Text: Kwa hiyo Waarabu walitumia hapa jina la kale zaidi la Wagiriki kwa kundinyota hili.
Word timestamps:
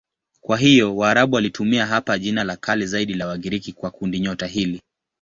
Kwa 0.41 0.57
hiyo 0.57 0.95
Waarabu 0.97 1.35
walitumia 1.35 1.85
hapa 1.85 2.19
jina 2.19 2.43
la 2.43 2.55
kale 2.57 2.85
zaidi 2.85 3.13
la 3.13 3.27
Wagiriki 3.27 3.71
kwa 3.73 3.91
kundinyota 3.91 4.47
hili. 4.47 4.81